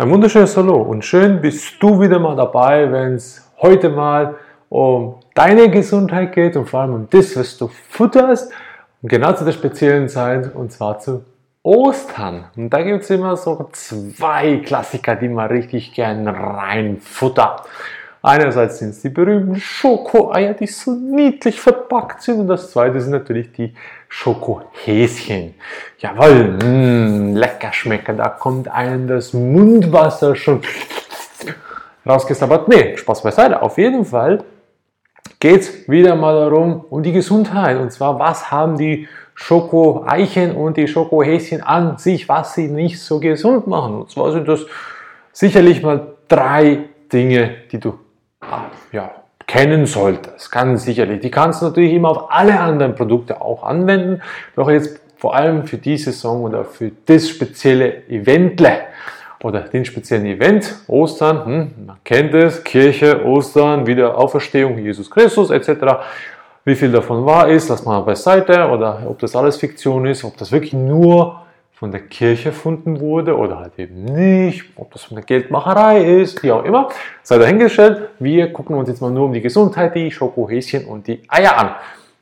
Ein 0.00 0.10
wunderschönes 0.10 0.56
Hallo 0.56 0.76
und 0.76 1.04
schön 1.04 1.40
bist 1.40 1.82
du 1.82 2.00
wieder 2.00 2.20
mal 2.20 2.36
dabei, 2.36 2.92
wenn 2.92 3.14
es 3.14 3.50
heute 3.60 3.88
mal 3.88 4.36
um 4.68 5.16
deine 5.34 5.68
Gesundheit 5.70 6.30
geht 6.30 6.54
und 6.54 6.68
vor 6.68 6.82
allem 6.82 6.94
um 6.94 7.08
das, 7.10 7.36
was 7.36 7.58
du 7.58 7.66
futterst. 7.88 8.52
Und 9.02 9.08
genau 9.08 9.32
zu 9.32 9.44
der 9.44 9.50
speziellen 9.50 10.08
Zeit 10.08 10.54
und 10.54 10.70
zwar 10.70 11.00
zu 11.00 11.24
Ostern. 11.64 12.44
Und 12.54 12.70
da 12.70 12.80
gibt 12.82 13.02
es 13.02 13.10
immer 13.10 13.36
so 13.36 13.70
zwei 13.72 14.58
Klassiker, 14.58 15.16
die 15.16 15.28
man 15.28 15.48
richtig 15.48 15.92
gern 15.94 16.28
reinfuttert. 16.28 17.62
Einerseits 18.22 18.78
sind 18.78 18.90
es 18.90 19.02
die 19.02 19.08
berühmten 19.08 19.56
Schokoeier, 19.56 20.54
die 20.54 20.68
so 20.68 20.92
niedlich 20.92 21.60
verpackt 21.60 22.22
sind. 22.22 22.38
Und 22.38 22.46
das 22.46 22.70
zweite 22.70 23.00
sind 23.00 23.10
natürlich 23.10 23.50
die 23.50 23.74
Schokohäschen. 24.08 25.54
Jawohl, 25.98 26.56
mh, 26.62 26.64
mm, 26.64 27.36
lecker 27.36 27.72
schmecken. 27.72 28.16
Da 28.16 28.28
kommt 28.28 28.68
einem 28.68 29.06
das 29.06 29.32
Mundwasser 29.32 30.34
schon 30.34 30.62
rausgesabbert. 32.06 32.68
Nee, 32.68 32.96
Spaß 32.96 33.22
beiseite. 33.22 33.60
Auf 33.62 33.78
jeden 33.78 34.04
Fall 34.04 34.44
geht 35.40 35.60
es 35.60 35.88
wieder 35.88 36.16
mal 36.16 36.34
darum, 36.34 36.84
um 36.90 37.02
die 37.02 37.12
Gesundheit. 37.12 37.78
Und 37.78 37.92
zwar, 37.92 38.18
was 38.18 38.50
haben 38.50 38.78
die 38.78 39.08
Schokoeichen 39.34 40.56
und 40.56 40.76
die 40.76 40.88
Schokohäschen 40.88 41.62
an 41.62 41.98
sich, 41.98 42.28
was 42.28 42.54
sie 42.54 42.68
nicht 42.68 43.00
so 43.00 43.20
gesund 43.20 43.66
machen. 43.66 43.94
Und 44.00 44.10
zwar 44.10 44.32
sind 44.32 44.48
das 44.48 44.66
sicherlich 45.32 45.82
mal 45.82 46.14
drei 46.26 46.88
Dinge, 47.12 47.56
die 47.70 47.78
du 47.78 47.98
ah, 48.40 48.64
ja, 48.90 49.10
kennen 49.48 49.86
solltest, 49.86 50.52
ganz 50.52 50.84
sicherlich. 50.84 51.20
Die 51.20 51.30
kannst 51.30 51.62
du 51.62 51.66
natürlich 51.66 51.94
immer 51.94 52.10
auf 52.10 52.30
alle 52.30 52.60
anderen 52.60 52.94
Produkte 52.94 53.40
auch 53.40 53.64
anwenden, 53.64 54.22
doch 54.54 54.70
jetzt 54.70 55.00
vor 55.16 55.34
allem 55.34 55.64
für 55.64 55.78
die 55.78 55.96
Saison 55.96 56.44
oder 56.44 56.64
für 56.64 56.92
das 57.06 57.28
spezielle 57.28 58.06
Eventle 58.08 58.82
oder 59.42 59.60
den 59.62 59.84
speziellen 59.84 60.26
Event, 60.26 60.76
Ostern, 60.86 61.44
hm, 61.44 61.70
man 61.86 61.96
kennt 62.04 62.34
es, 62.34 62.62
Kirche, 62.62 63.24
Ostern, 63.24 63.86
Wiederauferstehung, 63.86 64.78
Jesus 64.78 65.10
Christus 65.10 65.50
etc. 65.50 65.70
Wie 66.64 66.74
viel 66.74 66.92
davon 66.92 67.24
wahr 67.24 67.48
ist, 67.48 67.68
lass 67.68 67.84
mal 67.84 68.00
beiseite 68.00 68.68
oder 68.68 69.02
ob 69.08 69.18
das 69.18 69.34
alles 69.34 69.56
Fiktion 69.56 70.04
ist, 70.06 70.24
ob 70.24 70.36
das 70.36 70.52
wirklich 70.52 70.74
nur 70.74 71.40
von 71.78 71.92
der 71.92 72.00
Kirche 72.00 72.48
erfunden 72.48 72.98
wurde 72.98 73.36
oder 73.36 73.60
halt 73.60 73.78
eben 73.78 74.04
nicht, 74.04 74.64
ob 74.74 74.90
das 74.92 75.04
von 75.04 75.14
der 75.14 75.24
Geldmacherei 75.24 76.02
ist, 76.02 76.42
wie 76.42 76.50
auch 76.50 76.64
immer, 76.64 76.88
sei 77.22 77.38
dahingestellt. 77.38 78.08
Wir 78.18 78.52
gucken 78.52 78.74
uns 78.74 78.88
jetzt 78.88 79.00
mal 79.00 79.12
nur 79.12 79.26
um 79.26 79.32
die 79.32 79.40
Gesundheit, 79.40 79.94
die 79.94 80.10
Schokohäschen 80.10 80.86
und 80.86 81.06
die 81.06 81.22
Eier 81.28 81.56
an. 81.56 81.76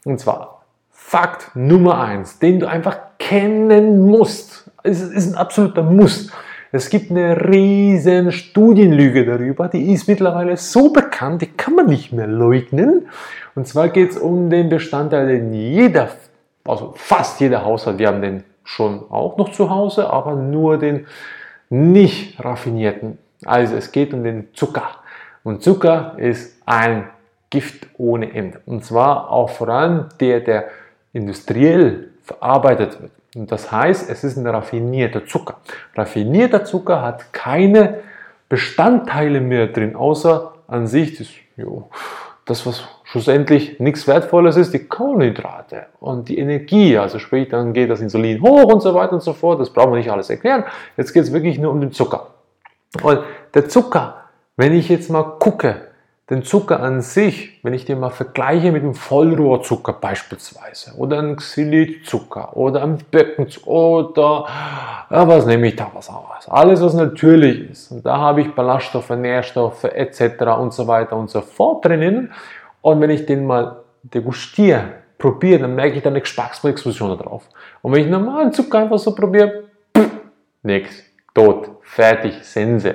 Und 0.05 0.21
zwar 0.21 0.61
Fakt 0.91 1.53
Nummer 1.55 2.03
eins, 2.03 2.39
den 2.39 2.61
du 2.61 2.69
einfach 2.69 2.99
kennen 3.19 4.05
musst. 4.07 4.71
Es 4.83 5.01
ist 5.01 5.33
ein 5.33 5.37
absoluter 5.37 5.83
Muss. 5.83 6.31
Es 6.71 6.91
gibt 6.91 7.11
eine 7.11 7.49
riesen 7.49 8.33
Studienlüge 8.33 9.25
darüber, 9.25 9.69
die 9.69 9.91
ist 9.91 10.07
mittlerweile 10.07 10.59
so 10.59 10.93
bekannt, 10.93 11.41
die 11.41 11.47
kann 11.47 11.75
man 11.75 11.87
nicht 11.87 12.13
mehr 12.13 12.27
leugnen. 12.27 13.09
Und 13.55 13.67
zwar 13.67 13.89
geht 13.89 14.11
es 14.11 14.19
um 14.19 14.51
den 14.51 14.69
Bestandteil, 14.69 15.29
den 15.29 15.55
jeder, 15.55 16.11
also 16.67 16.93
fast 16.97 17.41
jeder 17.41 17.65
Haushalt, 17.65 17.99
wir 17.99 18.09
haben 18.09 18.21
den 18.21 18.45
schon 18.67 19.11
auch 19.11 19.39
noch 19.39 19.53
zu 19.53 19.71
Hause, 19.71 20.11
aber 20.11 20.35
nur 20.35 20.77
den 20.77 21.07
nicht 21.71 22.45
raffinierten. 22.45 23.19
Also 23.45 23.77
es 23.77 23.93
geht 23.93 24.13
um 24.13 24.25
den 24.25 24.49
Zucker. 24.55 24.97
Und 25.45 25.63
Zucker 25.63 26.15
ist 26.19 26.61
ein 26.67 27.09
Gift 27.49 27.87
ohne 27.97 28.35
Ende. 28.35 28.61
Und 28.67 28.85
zwar 28.85 29.31
auch 29.31 29.51
vor 29.51 29.69
allem 29.69 30.07
der, 30.21 30.41
der 30.41 30.65
industriell 31.13 32.11
verarbeitet 32.23 33.01
wird. 33.01 33.13
Und 33.37 33.53
das 33.53 33.71
heißt, 33.71 34.11
es 34.11 34.25
ist 34.25 34.37
ein 34.37 34.47
raffinierter 34.47 35.27
Zucker. 35.27 35.59
Raffinierter 35.95 36.65
Zucker 36.65 37.03
hat 37.03 37.33
keine 37.33 38.01
Bestandteile 38.49 39.41
mehr 39.41 39.69
drin, 39.69 39.95
außer 39.95 40.55
an 40.67 40.87
sich 40.87 41.19
das, 41.19 41.29
jo, 41.57 41.89
das 42.45 42.67
was 42.67 42.85
schlussendlich 43.07 43.79
nichts 43.79 44.07
Wertvolles 44.07 44.57
ist, 44.57 44.75
die 44.75 44.85
Kohlenhydrate 44.85 45.87
und 46.01 46.29
die 46.29 46.39
Energie. 46.39 46.99
Also 46.99 47.19
sprich, 47.19 47.49
dann 47.49 47.73
geht 47.73 47.89
das 47.89 48.01
Insulin 48.01 48.43
hoch 48.43 48.65
und 48.65 48.81
so 48.81 48.93
weiter 48.95 49.15
und 49.15 49.23
so 49.23 49.33
fort. 49.33 49.61
Das 49.61 49.71
brauchen 49.71 49.93
wir 49.93 49.99
nicht 49.99 50.11
alles 50.11 50.29
erklären. 50.29 50.65
Jetzt 50.97 51.13
geht 51.13 51.23
es 51.23 51.33
wirklich 51.33 51.59
nur 51.59 51.71
um 51.71 51.81
den 51.81 51.93
Zucker. 51.93 52.29
Und 53.03 53.21
der 53.55 53.69
Zucker, 53.69 54.17
wenn 54.57 54.73
ich 54.73 54.89
jetzt 54.89 55.09
mal 55.09 55.23
gucke, 55.23 55.83
den 56.29 56.43
Zucker 56.43 56.81
an 56.81 57.03
sich, 57.03 57.61
wenn 57.63 57.73
ich 57.73 57.85
den 57.85 58.01
mal 58.01 58.11
vergleiche 58.11 58.73
mit 58.73 58.83
dem 58.83 58.95
Vollrohrzucker 58.95 59.93
beispielsweise 59.93 60.97
oder 60.97 61.21
einem 61.21 61.37
Xylitzucker 61.37 62.57
oder 62.57 62.83
einem 62.83 62.99
Böckenzucker 62.99 63.69
oder 63.69 64.47
ja, 65.09 65.29
was 65.29 65.47
nehme 65.47 65.69
ich 65.69 65.77
da 65.77 65.89
was 65.95 66.11
aus? 66.11 66.49
Alles, 66.49 66.83
was 66.83 66.95
natürlich 66.95 67.71
ist. 67.71 67.93
Und 67.93 68.05
da 68.05 68.17
habe 68.17 68.41
ich 68.41 68.53
Ballaststoffe, 68.53 69.11
Nährstoffe 69.11 69.85
etc. 69.85 70.43
und 70.59 70.73
so 70.73 70.89
weiter 70.89 71.17
und 71.17 71.31
so 71.31 71.41
fort 71.43 71.85
drinnen. 71.85 72.33
Und 72.87 73.01
wenn 73.01 73.11
ich 73.11 73.27
den 73.27 73.45
mal 73.45 73.83
degustiere, 74.05 74.93
probiere, 75.19 75.63
dann 75.63 75.75
merke 75.75 75.97
ich 75.97 76.05
da 76.05 76.09
eine 76.09 76.21
Geschmacksexplosion 76.21 77.19
drauf. 77.19 77.49
Und 77.83 77.93
wenn 77.93 78.03
ich 78.03 78.09
normalen 78.09 78.53
Zucker 78.53 78.79
einfach 78.79 79.01
so 79.01 79.13
probiere, 79.13 79.65
nichts, 80.63 81.03
tot, 81.35 81.69
fertig, 81.83 82.45
Sense. 82.45 82.95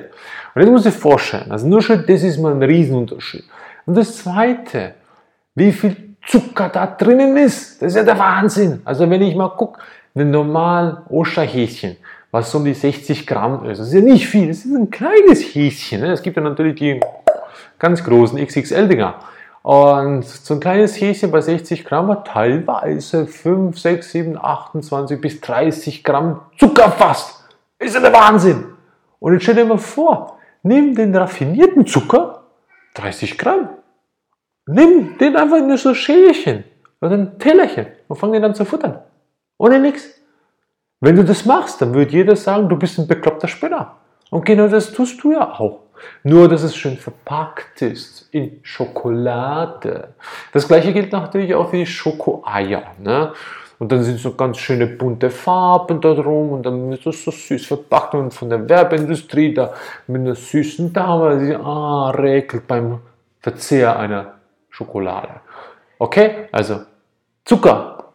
Und 0.55 0.61
jetzt 0.61 0.71
muss 0.71 0.85
ich 0.85 0.93
vorstellen, 0.93 1.51
also 1.51 1.67
nur 1.67 1.81
schon 1.81 2.05
das 2.07 2.23
ist 2.23 2.37
mal 2.37 2.53
ein 2.53 2.63
Riesenunterschied. 2.63 3.43
Und 3.85 3.97
das 3.97 4.15
Zweite, 4.15 4.93
wie 5.55 5.73
viel 5.73 6.15
Zucker 6.25 6.69
da 6.69 6.87
drinnen 6.87 7.35
ist, 7.35 7.81
das 7.81 7.89
ist 7.89 7.97
ja 7.97 8.03
der 8.03 8.17
Wahnsinn. 8.17 8.81
Also 8.85 9.09
wenn 9.09 9.21
ich 9.21 9.35
mal 9.35 9.49
gucke, 9.49 9.81
ein 10.15 10.31
normalen 10.31 10.99
Osterhäschen, 11.09 11.97
was 12.31 12.49
so 12.49 12.59
um 12.59 12.63
die 12.63 12.73
60 12.73 13.27
Gramm 13.27 13.65
ist, 13.65 13.79
das 13.79 13.87
ist 13.87 13.93
ja 13.93 13.99
nicht 13.99 14.25
viel, 14.25 14.47
das 14.47 14.59
ist 14.59 14.73
ein 14.73 14.89
kleines 14.89 15.53
Häschen. 15.53 15.99
Ne? 15.99 16.13
Es 16.13 16.21
gibt 16.21 16.37
ja 16.37 16.43
natürlich 16.43 16.75
die 16.75 17.01
ganz 17.77 18.01
großen 18.01 18.39
XXL-Dinger. 18.39 19.15
Und 19.63 20.25
so 20.25 20.55
ein 20.55 20.59
kleines 20.59 20.99
Häschen 20.99 21.29
bei 21.29 21.41
60 21.41 21.85
Gramm 21.85 22.09
hat 22.09 22.27
teilweise 22.27 23.27
5, 23.27 23.77
6, 23.77 24.11
7, 24.11 24.37
28 24.37 25.21
bis 25.21 25.39
30 25.39 26.03
Gramm 26.03 26.41
Zucker 26.57 26.91
fast. 26.91 27.43
Ist 27.77 27.93
ja 27.93 28.01
der 28.01 28.13
Wahnsinn. 28.13 28.65
Und 29.19 29.33
jetzt 29.33 29.43
stell 29.43 29.55
dir 29.55 29.65
mal 29.65 29.77
vor, 29.77 30.39
nimm 30.63 30.95
den 30.95 31.15
raffinierten 31.15 31.85
Zucker, 31.85 32.43
30 32.95 33.37
Gramm, 33.37 33.69
nimm 34.65 35.17
den 35.19 35.35
einfach 35.35 35.57
in 35.57 35.77
so 35.77 35.89
ein 35.89 35.95
Schälchen 35.95 36.63
oder 36.99 37.13
ein 37.13 37.37
Tellerchen 37.37 37.87
und 38.07 38.17
fang 38.17 38.31
den 38.31 38.41
dann 38.41 38.55
zu 38.55 38.65
futtern. 38.65 38.99
Ohne 39.57 39.79
nichts. 39.79 40.09
Wenn 40.99 41.15
du 41.15 41.23
das 41.23 41.45
machst, 41.45 41.81
dann 41.81 41.93
wird 41.93 42.11
jeder 42.11 42.35
sagen, 42.35 42.67
du 42.67 42.77
bist 42.77 42.97
ein 42.97 43.07
bekloppter 43.07 43.47
Spinner. 43.47 43.95
Und 44.31 44.45
genau 44.45 44.67
das 44.67 44.91
tust 44.91 45.23
du 45.23 45.33
ja 45.33 45.51
auch. 45.59 45.81
Nur, 46.23 46.47
dass 46.47 46.63
es 46.63 46.75
schön 46.75 46.97
verpackt 46.97 47.81
ist 47.81 48.29
in 48.31 48.59
Schokolade. 48.63 50.13
Das 50.51 50.67
gleiche 50.67 50.93
gilt 50.93 51.11
natürlich 51.11 51.53
auch 51.55 51.69
für 51.69 51.77
die 51.77 51.85
Schokoeier. 51.85 52.83
Ne? 52.99 53.33
Und 53.79 53.91
dann 53.91 54.03
sind 54.03 54.19
so 54.19 54.35
ganz 54.35 54.59
schöne 54.59 54.85
bunte 54.85 55.31
Farben 55.31 56.01
da 56.01 56.13
drum 56.13 56.51
und 56.51 56.63
dann 56.63 56.91
ist 56.91 57.05
das 57.05 57.23
so 57.23 57.31
süß 57.31 57.65
verpackt 57.65 58.13
und 58.13 58.31
von 58.31 58.49
der 58.49 58.69
Werbeindustrie 58.69 59.55
da 59.55 59.73
mit 60.05 60.21
einer 60.21 60.35
süßen 60.35 60.93
Dame, 60.93 61.39
die 61.39 61.55
ah, 61.55 62.11
regelt 62.11 62.67
beim 62.67 62.99
Verzehr 63.39 63.97
einer 63.97 64.35
Schokolade. 64.69 65.41
Okay, 65.97 66.47
also 66.51 66.81
Zucker 67.43 68.11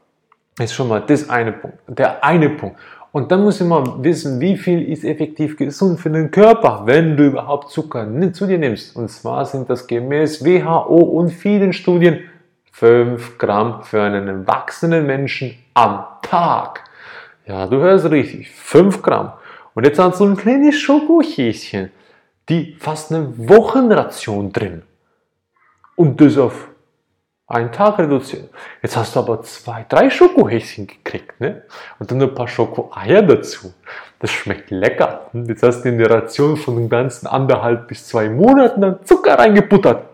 ist 0.60 0.72
schon 0.72 0.88
mal 0.88 1.00
das 1.00 1.28
eine 1.28 1.52
Punkt. 1.52 1.78
Der 1.88 2.24
eine 2.24 2.50
Punkt. 2.50 2.78
Und 3.16 3.32
dann 3.32 3.44
muss 3.44 3.62
ich 3.62 3.66
mal 3.66 3.82
wissen, 4.04 4.38
wie 4.42 4.58
viel 4.58 4.92
ist 4.92 5.02
effektiv 5.02 5.56
gesund 5.56 5.98
für 5.98 6.10
den 6.10 6.30
Körper, 6.30 6.82
wenn 6.84 7.16
du 7.16 7.28
überhaupt 7.28 7.70
Zucker 7.70 8.04
nicht 8.04 8.34
zu 8.34 8.46
dir 8.46 8.58
nimmst. 8.58 8.94
Und 8.94 9.08
zwar 9.08 9.46
sind 9.46 9.70
das 9.70 9.86
gemäß 9.86 10.44
WHO 10.44 10.98
und 10.98 11.30
vielen 11.30 11.72
Studien 11.72 12.18
5 12.72 13.38
Gramm 13.38 13.82
für 13.84 14.02
einen 14.02 14.28
erwachsenen 14.28 15.06
Menschen 15.06 15.54
am 15.72 16.04
Tag. 16.20 16.84
Ja, 17.46 17.66
du 17.66 17.78
hörst 17.78 18.10
richtig, 18.10 18.50
5 18.50 19.00
Gramm. 19.00 19.32
Und 19.72 19.86
jetzt 19.86 19.98
hast 19.98 20.20
du 20.20 20.26
ein 20.26 20.36
kleines 20.36 20.74
Schokohäschen, 20.74 21.90
die 22.50 22.76
fast 22.78 23.14
eine 23.14 23.32
Wochenration 23.48 24.52
drin. 24.52 24.82
Und 25.94 26.20
das 26.20 26.36
auf 26.36 26.68
einen 27.48 27.70
Tag 27.70 27.98
reduziert. 27.98 28.50
Jetzt 28.82 28.96
hast 28.96 29.14
du 29.14 29.20
aber 29.20 29.42
zwei, 29.42 29.86
drei 29.88 30.10
Schokohäschen 30.10 30.86
gekriegt, 30.86 31.40
ne? 31.40 31.62
Und 31.98 32.10
dann 32.10 32.20
ein 32.20 32.34
paar 32.34 32.48
Schokoeier 32.48 33.22
dazu. 33.22 33.72
Das 34.18 34.30
schmeckt 34.30 34.70
lecker. 34.70 35.30
Jetzt 35.32 35.62
hast 35.62 35.82
du 35.82 35.90
in 35.90 35.98
die 35.98 36.04
Ration 36.04 36.56
von 36.56 36.76
den 36.76 36.88
ganzen 36.88 37.26
anderthalb 37.26 37.86
bis 37.86 38.06
zwei 38.08 38.28
Monaten 38.28 38.80
dann 38.80 39.04
Zucker 39.04 39.38
reingebuttert. 39.38 40.08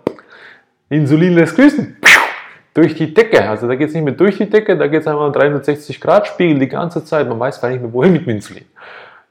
Insulin 0.90 1.34
lässt 1.34 1.56
grüßen. 1.56 1.96
Durch 2.74 2.94
die 2.94 3.12
Decke. 3.12 3.48
Also 3.48 3.68
da 3.68 3.76
geht 3.76 3.88
es 3.88 3.94
nicht 3.94 4.04
mehr 4.04 4.14
durch 4.14 4.38
die 4.38 4.48
Decke, 4.48 4.76
da 4.76 4.86
geht 4.86 5.02
es 5.02 5.06
einfach 5.06 5.30
360 5.32 6.00
Grad 6.00 6.26
Spiegel 6.26 6.58
die 6.58 6.68
ganze 6.68 7.04
Zeit. 7.04 7.28
Man 7.28 7.38
weiß 7.38 7.60
gar 7.60 7.68
nicht 7.68 7.80
mehr, 7.80 7.92
wohin 7.92 8.12
mit 8.12 8.26
dem 8.26 8.30
Insulin. 8.30 8.64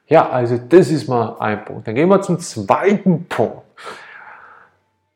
Ja, 0.07 0.29
also 0.29 0.57
das 0.57 0.89
ist 0.91 1.07
mal 1.07 1.37
ein 1.39 1.65
Punkt. 1.65 1.87
Dann 1.87 1.95
gehen 1.95 2.09
wir 2.09 2.21
zum 2.21 2.39
zweiten 2.39 3.25
Punkt. 3.25 3.61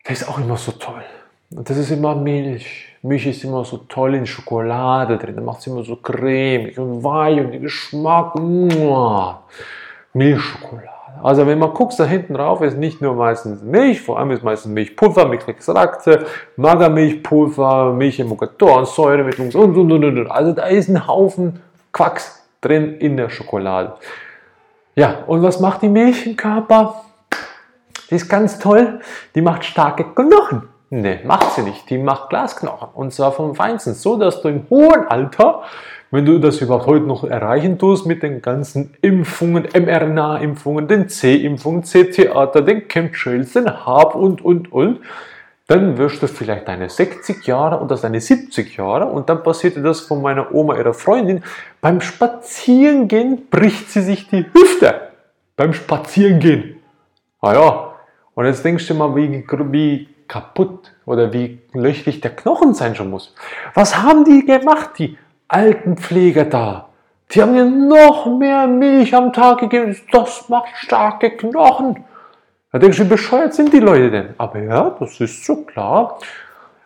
Der 0.05 0.13
ist 0.13 0.27
auch 0.27 0.39
immer 0.39 0.57
so 0.57 0.71
toll. 0.71 1.03
Und 1.51 1.69
das 1.69 1.77
ist 1.77 1.91
immer 1.91 2.15
Milch. 2.15 2.95
Milch 3.01 3.27
ist 3.27 3.43
immer 3.43 3.63
so 3.63 3.77
toll 3.77 4.15
in 4.15 4.25
Schokolade 4.25 5.17
drin. 5.17 5.35
Dann 5.35 5.45
macht 5.45 5.59
es 5.59 5.67
immer 5.67 5.83
so 5.83 5.95
cremig 5.97 6.77
und 6.79 7.03
weich 7.03 7.39
und 7.39 7.51
der 7.51 7.59
Geschmack. 7.59 8.33
Milchschokolade. 10.13 10.89
Also 11.21 11.47
wenn 11.47 11.59
man 11.59 11.73
guckt, 11.73 11.97
da 11.97 12.05
hinten 12.05 12.33
drauf 12.33 12.61
ist 12.61 12.77
nicht 12.77 13.01
nur 13.01 13.15
meistens 13.15 13.61
Milch, 13.61 14.01
vor 14.01 14.19
allem 14.19 14.31
ist 14.31 14.43
meistens 14.43 14.71
Milchpulver, 14.71 15.25
Milchextrakte, 15.27 16.25
Magermilchpulver, 16.57 17.93
Milchemulgatoren, 17.93 18.85
Säuremittlungs 18.85 19.55
und, 19.55 19.77
und, 19.77 19.91
und, 19.91 20.03
und. 20.03 20.31
Also 20.31 20.51
da 20.51 20.65
ist 20.65 20.89
ein 20.89 21.07
Haufen 21.07 21.61
Quacks 21.91 22.47
drin 22.61 22.97
in 22.97 23.17
der 23.17 23.29
Schokolade. 23.29 23.93
Ja, 24.95 25.23
und 25.27 25.41
was 25.41 25.59
macht 25.59 25.81
die 25.81 25.89
Milch 25.89 26.25
im 26.25 26.35
Körper? 26.35 27.05
Die 28.09 28.15
ist 28.15 28.29
ganz 28.29 28.59
toll, 28.59 28.99
die 29.33 29.41
macht 29.41 29.63
starke 29.65 30.03
Knochen. 30.03 30.74
Ne, 30.89 31.19
macht 31.25 31.53
sie 31.53 31.63
nicht. 31.63 31.89
Die 31.89 31.97
macht 31.97 32.29
Glasknochen. 32.29 32.89
Und 32.93 33.13
zwar 33.13 33.31
vom 33.31 33.55
Feinsten. 33.55 33.93
So, 33.93 34.17
dass 34.17 34.41
du 34.41 34.49
im 34.49 34.67
hohen 34.69 35.07
Alter 35.07 35.63
wenn 36.11 36.25
du 36.25 36.39
das 36.39 36.61
überhaupt 36.61 36.85
heute 36.85 37.05
noch 37.05 37.23
erreichen 37.23 37.77
tust 37.77 38.05
mit 38.05 38.23
den 38.23 38.41
ganzen 38.41 38.95
Impfungen, 39.01 39.67
mRNA-Impfungen, 39.73 40.87
den 40.87 41.09
C-Impfungen, 41.09 41.83
C-Theater, 41.83 42.61
den 42.61 42.87
Chemtrails, 42.87 43.53
den 43.53 43.85
Hab 43.85 44.15
und, 44.15 44.43
und, 44.43 44.71
und, 44.71 44.99
dann 45.67 45.97
wirst 45.97 46.21
du 46.21 46.27
vielleicht 46.27 46.67
deine 46.67 46.89
60 46.89 47.45
Jahre 47.47 47.81
oder 47.81 47.97
deine 47.97 48.21
70 48.21 48.77
Jahre 48.77 49.07
und 49.07 49.29
dann 49.29 49.41
passierte 49.41 49.81
das 49.81 50.01
von 50.01 50.21
meiner 50.21 50.53
Oma, 50.53 50.77
ihrer 50.77 50.93
Freundin. 50.93 51.43
Beim 51.81 51.99
Spazierengehen 51.99 53.49
bricht 53.49 53.89
sie 53.89 54.01
sich 54.01 54.29
die 54.29 54.45
Hüfte. 54.53 55.09
Beim 55.57 55.73
Spazierengehen. 55.73 56.77
Ah 57.41 57.53
ja, 57.53 57.93
und 58.35 58.45
jetzt 58.45 58.63
denkst 58.63 58.87
du 58.87 58.93
mal, 58.93 59.15
wie, 59.15 59.43
wie 59.71 60.07
kaputt 60.27 60.93
oder 61.05 61.33
wie 61.33 61.59
löchrig 61.73 62.21
der 62.21 62.35
Knochen 62.35 62.73
sein 62.73 62.95
schon 62.95 63.09
muss. 63.09 63.33
Was 63.73 64.01
haben 64.01 64.25
die 64.25 64.45
gemacht, 64.45 64.91
die 64.97 65.17
Altenpfleger 65.47 66.45
da. 66.45 66.89
Die 67.31 67.41
haben 67.41 67.53
dir 67.53 67.65
noch 67.65 68.25
mehr 68.37 68.67
Milch 68.67 69.15
am 69.15 69.33
Tag 69.33 69.59
gegeben. 69.59 69.95
Das 70.11 70.49
macht 70.49 70.75
starke 70.75 71.31
Knochen. 71.31 72.03
Da 72.71 72.79
denkst 72.79 72.97
du, 72.97 73.05
wie 73.05 73.09
bescheuert 73.09 73.53
sind 73.53 73.73
die 73.73 73.79
Leute 73.79 74.11
denn? 74.11 74.29
Aber 74.37 74.59
ja, 74.59 74.95
das 74.99 75.19
ist 75.19 75.45
so 75.45 75.63
klar. 75.63 76.19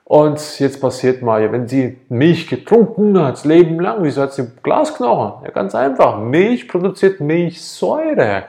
Und 0.04 0.60
jetzt 0.60 0.82
passiert 0.82 1.22
mal, 1.22 1.52
wenn 1.52 1.68
sie 1.68 1.98
Milch 2.10 2.48
getrunken 2.48 3.20
hat, 3.20 3.34
das 3.34 3.46
Leben 3.46 3.80
lang, 3.80 3.98
wieso 4.02 4.24
hat 4.24 4.34
sie 4.34 4.48
Glasknochen? 4.64 5.46
Ja, 5.46 5.52
ganz 5.52 5.76
einfach. 5.76 6.20
Milch 6.20 6.68
produziert 6.68 7.20
Milchsäure. 7.20 8.46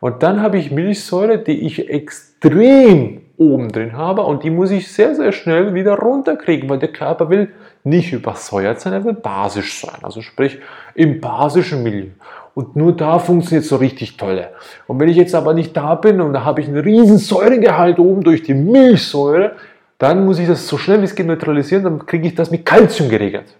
Und 0.00 0.22
dann 0.22 0.42
habe 0.42 0.58
ich 0.58 0.70
Milchsäure, 0.70 1.38
die 1.38 1.66
ich 1.66 1.88
extrem 1.88 3.21
oben 3.36 3.70
drin 3.70 3.96
habe 3.96 4.22
und 4.22 4.44
die 4.44 4.50
muss 4.50 4.70
ich 4.70 4.92
sehr, 4.92 5.14
sehr 5.14 5.32
schnell 5.32 5.74
wieder 5.74 5.94
runterkriegen, 5.94 6.68
weil 6.68 6.78
der 6.78 6.92
Körper 6.92 7.30
will 7.30 7.48
nicht 7.84 8.12
übersäuert 8.12 8.80
sein, 8.80 8.92
er 8.92 9.04
will 9.04 9.14
basisch 9.14 9.80
sein, 9.80 9.98
also 10.02 10.22
sprich 10.22 10.58
im 10.94 11.20
basischen 11.20 11.82
Milieu. 11.82 12.10
Und 12.54 12.76
nur 12.76 12.94
da 12.94 13.18
funktioniert 13.18 13.64
es 13.64 13.70
so 13.70 13.76
richtig 13.76 14.16
toll. 14.16 14.46
Und 14.86 15.00
wenn 15.00 15.08
ich 15.08 15.16
jetzt 15.16 15.34
aber 15.34 15.54
nicht 15.54 15.76
da 15.76 15.94
bin 15.94 16.20
und 16.20 16.34
da 16.34 16.44
habe 16.44 16.60
ich 16.60 16.68
einen 16.68 16.78
riesen 16.78 17.18
Säuregehalt 17.18 17.98
oben 17.98 18.22
durch 18.22 18.42
die 18.42 18.54
Milchsäure, 18.54 19.52
dann 19.98 20.24
muss 20.24 20.38
ich 20.38 20.48
das 20.48 20.66
so 20.66 20.76
schnell 20.76 21.00
wie 21.00 21.04
es 21.04 21.14
geht 21.14 21.26
neutralisieren, 21.26 21.84
dann 21.84 22.06
kriege 22.06 22.26
ich 22.26 22.34
das 22.34 22.50
mit 22.50 22.66
Kalzium 22.66 23.08
geregelt. 23.08 23.56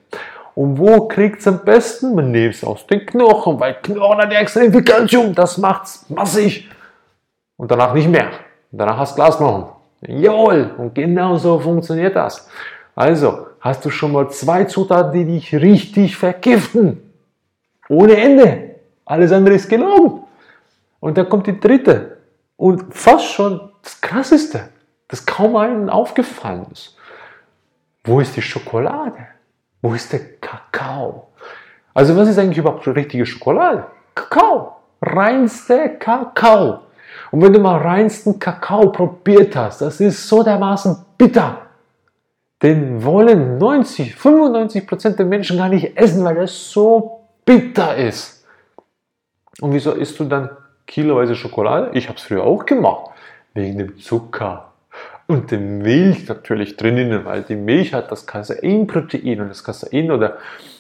Und 0.55 0.79
wo 0.79 1.09
kriegt 1.09 1.41
es 1.41 1.49
am 1.49 1.65
besten? 1.65 2.15
Man 2.15 2.31
nimmt 2.31 2.55
es 2.55 2.65
aus 2.65 2.87
den 2.87 3.07
Knochen, 3.07 3.59
weil 3.59 3.75
Knochen 3.83 4.19
hat 4.19 4.33
ja 4.33 4.41
extrem 4.41 4.71
viel 4.71 4.85
Kalzium, 4.85 5.35
das 5.35 5.57
macht 5.57 5.85
es 5.85 6.11
massig. 6.11 6.69
Und 7.57 7.71
danach 7.71 7.95
nicht 7.95 8.09
mehr. 8.09 8.29
Und 8.73 8.79
danach 8.79 8.99
hast 8.99 9.13
du 9.13 9.17
Glasknochen. 9.17 9.67
Jawohl, 10.01 10.75
und 10.79 10.95
genau 10.95 11.37
so 11.37 11.61
funktioniert 11.61 12.17
das. 12.17 12.49
Also, 12.97 13.47
hast 13.61 13.85
du 13.85 13.91
schon 13.91 14.13
mal 14.13 14.29
zwei 14.31 14.65
Zutaten, 14.65 15.13
die 15.13 15.25
dich 15.25 15.55
richtig 15.55 16.17
vergiften. 16.17 17.13
Ohne 17.89 18.17
Ende. 18.17 18.77
Alles 19.05 19.31
andere 19.33 19.55
ist 19.55 19.69
gelogen. 19.69 20.23
Und 21.01 21.17
dann 21.17 21.29
kommt 21.29 21.47
die 21.47 21.59
dritte. 21.59 22.19
Und 22.57 22.95
fast 22.95 23.27
schon 23.27 23.73
das 23.83 24.01
Krasseste, 24.01 24.69
das 25.09 25.27
kaum 25.27 25.57
allen 25.57 25.91
aufgefallen 25.91 26.67
ist. 26.73 26.97
Wo 28.05 28.21
ist 28.21 28.37
die 28.37 28.43
Schokolade? 28.43 29.27
Wo 29.81 29.95
ist 29.95 30.13
der 30.13 30.21
Kakao? 30.41 31.29
Also 31.95 32.17
was 32.17 32.29
ist 32.29 32.39
eigentlich 32.39 32.59
überhaupt 32.59 32.87
richtige 32.87 33.27
Schokolade? 33.27 33.87
Kakao. 34.15 34.77
Reinste 35.01 35.91
Kakao. 35.99 36.83
Und 37.31 37.43
wenn 37.43 37.53
du 37.53 37.61
mal 37.61 37.79
reinsten 37.79 38.39
Kakao 38.39 38.91
probiert 38.91 39.57
hast, 39.57 39.81
das 39.81 40.01
ist 40.01 40.29
so 40.29 40.43
dermaßen 40.43 40.97
bitter. 41.17 41.59
Den 42.63 43.05
wollen 43.05 43.59
90, 43.59 44.15
95 44.15 44.87
Prozent 44.87 45.19
der 45.19 45.27
Menschen 45.27 45.57
gar 45.59 45.69
nicht 45.69 45.97
essen, 45.97 46.25
weil 46.25 46.37
das 46.37 46.71
so 46.71 47.21
bitter 47.45 47.97
ist. 47.97 48.47
Und 49.61 49.73
wieso 49.73 49.93
isst 49.93 50.19
du 50.19 50.25
dann 50.25 50.51
kiloweise 50.87 51.35
Schokolade? 51.35 51.91
Ich 51.95 52.09
habe 52.09 52.19
es 52.19 52.25
früher 52.25 52.45
auch 52.45 52.65
gemacht. 52.65 53.11
Wegen 53.55 53.79
dem 53.79 53.99
Zucker 53.99 54.72
und 55.33 55.51
der 55.51 55.59
Milch 55.59 56.29
natürlich 56.29 56.77
drinnen, 56.77 57.25
weil 57.25 57.43
die 57.43 57.57
Milch 57.57 57.95
hat 57.95 58.13
das 58.13 58.27
Caseinprotein 58.27 59.41
und 59.41 59.49
das 59.49 59.65
Casein 59.65 60.11
oder 60.11 60.37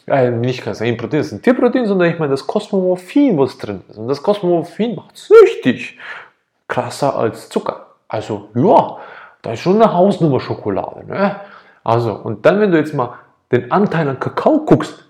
äh, 0.07 0.31
nicht 0.31 0.63
Caseinprotein, 0.63 1.21
das 1.21 1.29
ist 1.29 1.33
ein 1.33 1.43
Tierprotein, 1.43 1.87
sondern 1.87 2.11
ich 2.11 2.19
meine 2.19 2.33
das 2.33 2.47
Kosmomorphin, 2.47 3.39
was 3.39 3.57
drin 3.57 3.83
ist. 3.89 3.97
Und 3.97 4.09
das 4.09 4.23
Kosmomorphin 4.23 4.95
macht 4.95 5.17
süchtig 5.17 5.99
krasser 6.69 7.17
als 7.17 7.49
Zucker. 7.49 7.87
Also 8.09 8.49
ja, 8.55 8.99
da 9.41 9.53
ist 9.53 9.61
schon 9.61 9.81
eine 9.81 9.93
Hausnummer 9.93 10.39
Schokolade. 10.39 11.07
Ne? 11.07 11.37
Also, 11.83 12.13
und 12.13 12.45
dann, 12.45 12.61
wenn 12.61 12.71
du 12.71 12.79
jetzt 12.79 12.95
mal 12.95 13.15
den 13.51 13.73
Anteil 13.73 14.09
an 14.09 14.21
Kakao 14.21 14.65
guckst, 14.67 15.07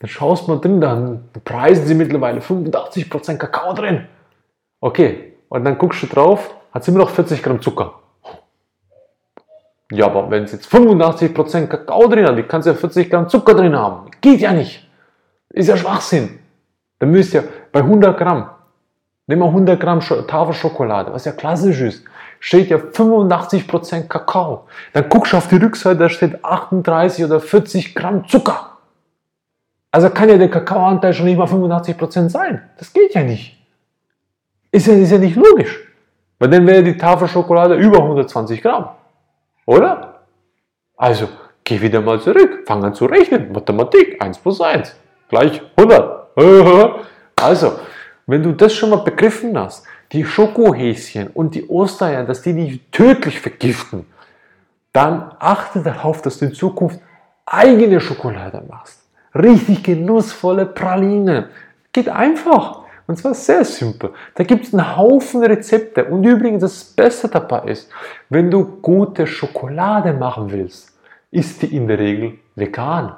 dann 0.00 0.08
schaust 0.08 0.48
mal 0.48 0.58
drin, 0.58 0.80
dann 0.80 1.28
preisen 1.44 1.86
sie 1.86 1.94
mittlerweile 1.94 2.40
85% 2.40 3.36
Kakao 3.36 3.74
drin. 3.74 4.06
Okay, 4.80 5.34
und 5.50 5.64
dann 5.64 5.76
guckst 5.76 6.02
du 6.02 6.06
drauf, 6.06 6.54
hat 6.72 6.84
sie 6.84 6.90
immer 6.90 7.00
noch 7.00 7.10
40 7.10 7.42
Gramm 7.42 7.60
Zucker. 7.60 7.99
Ja, 9.90 10.06
aber 10.06 10.30
wenn 10.30 10.44
es 10.44 10.52
jetzt 10.52 10.72
85% 10.72 11.66
Kakao 11.66 12.06
drin 12.06 12.26
hat, 12.26 12.36
wie 12.36 12.42
kannst 12.44 12.66
du 12.66 12.72
ja 12.72 12.76
40 12.76 13.10
Gramm 13.10 13.28
Zucker 13.28 13.54
drin 13.54 13.76
haben? 13.76 14.10
Geht 14.20 14.40
ja 14.40 14.52
nicht. 14.52 14.88
Ist 15.50 15.68
ja 15.68 15.76
Schwachsinn. 15.76 16.38
Dann 16.98 17.10
müsst 17.10 17.34
ihr 17.34 17.44
bei 17.72 17.80
100 17.80 18.16
Gramm 18.16 18.50
Nimm 19.30 19.38
mal 19.38 19.46
100 19.46 19.78
Gramm 19.78 20.00
Tafelschokolade, 20.00 21.12
was 21.12 21.24
ja 21.24 21.30
klassisch 21.30 21.80
ist. 21.80 22.04
Steht 22.40 22.68
ja 22.68 22.78
85% 22.78 24.08
Kakao. 24.08 24.66
Dann 24.92 25.08
guckst 25.08 25.32
du 25.32 25.36
auf 25.36 25.46
die 25.46 25.54
Rückseite, 25.54 26.00
da 26.00 26.08
steht 26.08 26.44
38 26.44 27.26
oder 27.26 27.38
40 27.38 27.94
Gramm 27.94 28.26
Zucker. 28.26 28.78
Also 29.92 30.10
kann 30.10 30.28
ja 30.28 30.36
der 30.36 30.50
Kakaoanteil 30.50 31.14
schon 31.14 31.26
nicht 31.26 31.38
mal 31.38 31.46
85% 31.46 32.28
sein. 32.28 32.62
Das 32.76 32.92
geht 32.92 33.14
ja 33.14 33.22
nicht. 33.22 33.56
Ist 34.72 34.88
ja, 34.88 34.94
ist 34.94 35.12
ja 35.12 35.18
nicht 35.18 35.36
logisch. 35.36 35.78
Weil 36.40 36.50
dann 36.50 36.66
wäre 36.66 36.82
die 36.82 36.96
Tafelschokolade 36.96 37.76
über 37.76 37.98
120 37.98 38.60
Gramm. 38.60 38.88
Oder? 39.70 40.24
Also, 40.96 41.28
geh 41.62 41.80
wieder 41.80 42.00
mal 42.00 42.20
zurück. 42.20 42.64
Fang 42.66 42.82
an 42.82 42.92
zu 42.92 43.04
rechnen. 43.06 43.52
Mathematik. 43.52 44.20
1 44.20 44.38
plus 44.38 44.60
1. 44.60 44.96
Gleich 45.28 45.62
100. 45.76 46.20
Also, 47.36 47.78
wenn 48.26 48.42
du 48.42 48.52
das 48.52 48.74
schon 48.74 48.90
mal 48.90 48.96
begriffen 48.96 49.56
hast, 49.58 49.86
die 50.12 50.26
Schokohäschen 50.26 51.28
und 51.28 51.54
die 51.54 51.66
Ostereier, 51.68 52.24
dass 52.24 52.42
die 52.42 52.52
dich 52.52 52.80
tödlich 52.90 53.40
vergiften, 53.40 54.04
dann 54.92 55.34
achte 55.38 55.80
darauf, 55.80 56.20
dass 56.20 56.38
du 56.38 56.46
in 56.46 56.52
Zukunft 56.52 57.00
eigene 57.46 57.98
Schokolade 57.98 58.62
machst. 58.68 59.08
Richtig 59.34 59.84
genussvolle 59.84 60.66
Pralinen. 60.66 61.46
Geht 61.94 62.10
einfach. 62.10 62.82
Und 63.06 63.16
zwar 63.16 63.34
sehr 63.34 63.64
simpel. 63.64 64.10
Da 64.34 64.44
gibt 64.44 64.66
es 64.66 64.74
einen 64.74 64.96
Haufen 64.96 65.42
Rezepte. 65.42 66.04
Und 66.04 66.24
übrigens, 66.24 66.60
das 66.62 66.84
Beste 66.84 67.28
dabei 67.28 67.62
ist, 67.70 67.90
wenn 68.28 68.50
du 68.50 68.64
gute 68.80 69.26
Schokolade 69.26 70.12
machen 70.12 70.50
willst, 70.50 70.92
ist 71.30 71.62
die 71.62 71.76
in 71.76 71.88
der 71.88 71.98
Regel 71.98 72.34
vegan. 72.54 73.14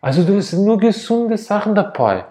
Also 0.00 0.22
du 0.22 0.36
hast 0.36 0.52
nur 0.52 0.78
gesunde 0.78 1.36
Sachen 1.36 1.74
dabei. 1.74 2.24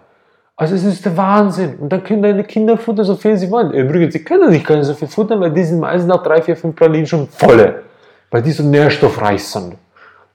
Also 0.55 0.75
es 0.75 0.85
ist 0.85 1.05
der 1.05 1.17
Wahnsinn. 1.17 1.75
Und 1.77 1.89
dann 1.89 2.03
können 2.03 2.21
deine 2.21 2.43
Kinder 2.43 2.77
futtern, 2.77 3.05
so 3.05 3.15
viel 3.15 3.35
sie 3.38 3.51
wollen. 3.51 3.71
Übrigens, 3.74 4.13
sie 4.13 4.24
können 4.24 4.50
nicht 4.50 4.67
so 4.67 4.93
viel 4.93 5.07
futtern, 5.07 5.41
weil 5.41 5.51
die 5.51 5.63
sind 5.63 5.79
meistens 5.79 6.07
nach 6.07 6.24
drei, 6.24 6.41
vier, 6.41 6.55
fünf 6.55 6.75
Pralinen 6.75 7.05
schon 7.05 7.27
volle. 7.27 7.83
Weil 8.31 8.41
die 8.41 8.51
so 8.51 8.63
nährstoffreich 8.63 9.43
sind. 9.43 9.75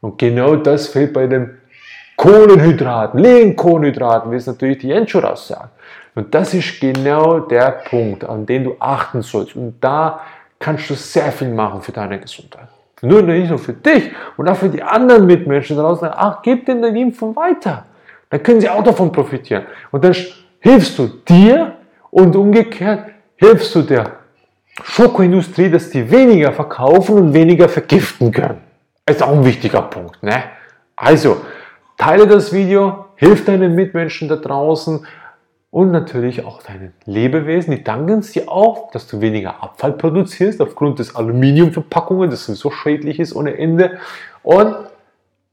Und 0.00 0.18
genau 0.18 0.56
das 0.56 0.88
fehlt 0.88 1.12
bei 1.12 1.26
den 1.26 1.59
Kohlenhydraten, 2.20 3.18
leeren 3.18 3.56
Kohlenhydraten, 3.56 4.30
wie 4.30 4.36
es 4.36 4.46
natürlich 4.46 4.76
die 4.76 4.92
Enchuras 4.92 5.48
sagt. 5.48 5.70
Und 6.14 6.34
das 6.34 6.52
ist 6.52 6.78
genau 6.78 7.40
der 7.40 7.80
Punkt, 7.88 8.24
an 8.24 8.44
den 8.44 8.64
du 8.64 8.76
achten 8.78 9.22
sollst. 9.22 9.56
Und 9.56 9.80
da 9.80 10.20
kannst 10.58 10.90
du 10.90 10.94
sehr 10.94 11.32
viel 11.32 11.48
machen 11.48 11.80
für 11.80 11.92
deine 11.92 12.20
Gesundheit. 12.20 12.68
Nur 13.00 13.22
nicht 13.22 13.48
nur 13.48 13.58
für 13.58 13.72
dich 13.72 14.10
und 14.36 14.46
auch 14.50 14.56
für 14.56 14.68
die 14.68 14.82
anderen 14.82 15.24
Mitmenschen 15.24 15.78
draußen. 15.78 16.10
Ach, 16.12 16.42
gib 16.42 16.66
den 16.66 16.82
deine 16.82 17.00
Info 17.00 17.34
weiter. 17.34 17.86
Dann 18.28 18.42
können 18.42 18.60
sie 18.60 18.68
auch 18.68 18.84
davon 18.84 19.10
profitieren. 19.10 19.64
Und 19.90 20.04
dann 20.04 20.14
hilfst 20.58 20.98
du 20.98 21.06
dir 21.26 21.72
und 22.10 22.36
umgekehrt 22.36 23.06
hilfst 23.36 23.74
du 23.74 23.80
der 23.80 24.10
Schokoindustrie, 24.82 25.70
dass 25.70 25.88
die 25.88 26.10
weniger 26.10 26.52
verkaufen 26.52 27.16
und 27.16 27.32
weniger 27.32 27.66
vergiften 27.66 28.30
können. 28.30 28.60
Ist 29.06 29.22
auch 29.22 29.32
ein 29.32 29.44
wichtiger 29.46 29.80
Punkt. 29.80 30.22
Ne? 30.22 30.42
Also, 30.96 31.38
teile 32.00 32.26
das 32.26 32.52
Video, 32.52 33.06
hilf 33.16 33.44
deinen 33.44 33.74
Mitmenschen 33.74 34.28
da 34.28 34.36
draußen, 34.36 35.06
und 35.70 35.92
natürlich 35.92 36.44
auch 36.44 36.62
deinen 36.62 36.92
Lebewesen. 37.04 37.70
Die 37.74 37.84
danken 37.84 38.20
dir 38.22 38.48
auch, 38.48 38.90
dass 38.90 39.06
du 39.06 39.20
weniger 39.20 39.62
Abfall 39.62 39.92
produzierst 39.92 40.60
aufgrund 40.60 40.98
des 40.98 41.14
Aluminiumverpackungen, 41.14 42.28
das 42.28 42.46
so 42.46 42.70
schädlich 42.70 43.20
ist 43.20 43.34
ohne 43.34 43.56
Ende. 43.56 43.98
Und 44.42 44.74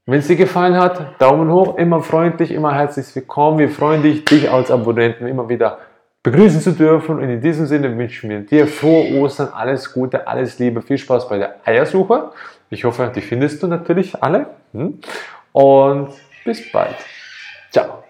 wenn 0.06 0.18
es 0.18 0.26
dir 0.26 0.36
gefallen 0.36 0.76
hat, 0.76 1.20
Daumen 1.20 1.52
hoch, 1.52 1.76
immer 1.76 2.00
freundlich, 2.00 2.50
immer 2.50 2.74
herzlich 2.74 3.14
willkommen. 3.14 3.58
Wir 3.58 3.68
freuen 3.68 4.02
dich, 4.02 4.24
dich 4.24 4.50
als 4.50 4.70
Abonnenten 4.70 5.28
immer 5.28 5.48
wieder 5.48 5.78
begrüßen 6.24 6.60
zu 6.62 6.72
dürfen. 6.72 7.18
Und 7.18 7.28
in 7.28 7.40
diesem 7.40 7.66
Sinne 7.66 7.96
wünschen 7.96 8.28
wir 8.28 8.40
dir 8.40 8.66
frohe 8.66 9.20
Ostern, 9.20 9.50
alles 9.54 9.92
Gute, 9.92 10.26
alles 10.26 10.58
Liebe, 10.58 10.82
viel 10.82 10.98
Spaß 10.98 11.28
bei 11.28 11.38
der 11.38 11.56
Eiersuche. 11.64 12.32
Ich 12.70 12.84
hoffe, 12.84 13.12
die 13.14 13.20
findest 13.20 13.62
du 13.62 13.68
natürlich 13.68 14.20
alle. 14.20 14.46
Hm? 14.72 14.98
Und 15.52 16.08
bis 16.48 16.72
bald. 16.72 16.96
Ciao. 17.70 18.07